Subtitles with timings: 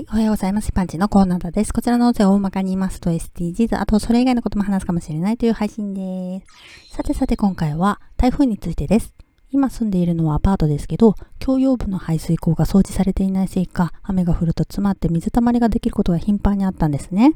[0.00, 0.72] はい、おはようございます。
[0.72, 1.74] パンチのコーナーです。
[1.74, 6.42] こちらの音声を大まかに言いますと SDGs、あとそれ以外のことも話すかもしれないという配信で
[6.88, 6.96] す。
[6.96, 9.12] さてさて今回は台風についてです。
[9.50, 17.34] 今住んでいるのはアパートですけど、共用部の排水溝が掃除されていないせいか、雨が降ると詰まって水たまりができることが頻繁にあったんですね。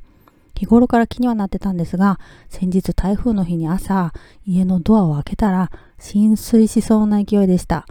[0.54, 2.18] 日頃から気にはなってたんですが、
[2.48, 4.14] 先日台風の日に朝、
[4.46, 7.84] 家のドアを開けたら浸水しそうな勢いでした。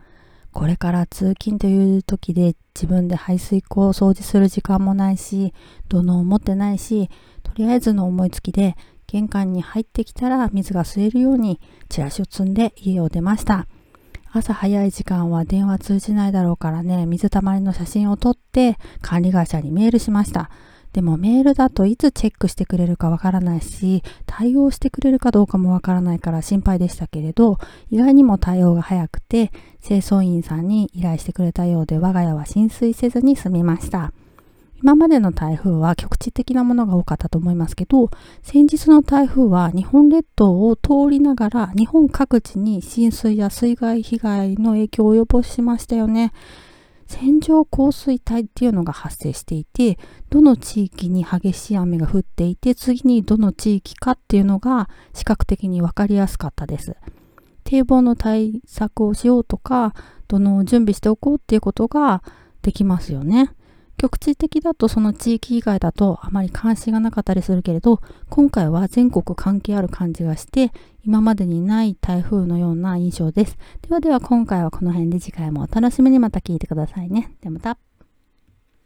[0.53, 5.53] これから通勤という時で自分で排水溝を掃除する時間もないし、
[5.89, 7.09] 土のを持ってないし、
[7.43, 8.77] とりあえずの思いつきで
[9.07, 13.67] 玄関に入ってきたら水が吸えるようにチラシを積んで家を出ました。
[14.31, 20.49] 朝早い時間は電話通じないだろうからね、水たまりの写真を撮って管理会社にメールしました。
[20.93, 27.57] でもメールだといつチェックしてくれるかわからないし、対応してくれるかどうかもわからないから心配でしたけれど、
[27.89, 34.13] 意外にも対応が早くて、清掃員さんに依頼してくれたようで我が家は浸水せずに済みました。
[34.83, 38.11] 今までの台風は局地的なものが多かったと思いますけど、
[38.43, 46.33] 先日の台風は日本列島を通りながら日本各地に浸水や水害被害の影響を及ぼしましたよね。
[47.13, 49.99] 線状降水帯っていうのが発生していて、
[50.31, 56.95] どの地域に激しい雨が降っていて、次にどの地域かっていうのが視覚的に分かりやすかったです。
[57.63, 59.93] 堤防の対策をしようとか、
[60.27, 62.23] どの準備しておこうっていうことが
[62.63, 63.51] できますよね。
[64.03, 70.73] 局地的だとその地域以外だとあまり関心がなかったりするけれど、今回は全国関係ある感じがして、
[71.05, 73.57] 今までにない台風のような印象です。
[73.81, 77.33] ではでは今回はこの辺で次回もお楽しみにまた聞いてくださいね。
[77.41, 77.92] ではまた。